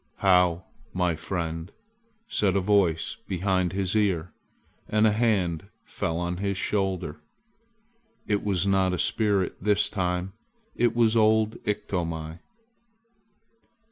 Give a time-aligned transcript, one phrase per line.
[0.15, 0.63] "How,
[0.93, 1.71] my friend!"
[2.27, 4.31] said a voice behind his ear,
[4.89, 7.17] and a hand fell on his shoulder.
[8.25, 10.33] It was not a spirit this time.
[10.75, 12.39] It was old Iktomi.